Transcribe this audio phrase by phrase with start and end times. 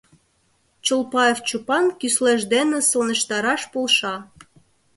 [0.85, 4.15] Чолпаев Чопан кӱслеж дене сылнештараш полша.